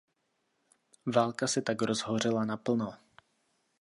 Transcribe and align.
Válka 1.05 1.47
se 1.47 1.61
tak 1.61 1.81
rozhořela 1.81 2.45
naplno. 2.45 2.93